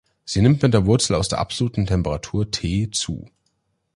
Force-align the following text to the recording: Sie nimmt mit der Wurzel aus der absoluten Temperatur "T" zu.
Sie 0.25 0.41
nimmt 0.41 0.63
mit 0.63 0.73
der 0.73 0.87
Wurzel 0.87 1.13
aus 1.15 1.27
der 1.27 1.37
absoluten 1.37 1.85
Temperatur 1.85 2.49
"T" 2.49 2.89
zu. 2.89 3.29